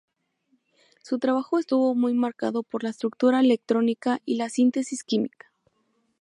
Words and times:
Su 1.03 1.19
trabajo 1.19 1.59
estuvo 1.59 1.93
muy 1.93 2.15
marcado 2.15 2.63
por 2.63 2.81
la 2.81 2.89
estructura 2.89 3.39
electrónica 3.39 4.19
y 4.25 4.37
la 4.37 4.49
síntesis 4.49 5.03
química. 5.03 5.53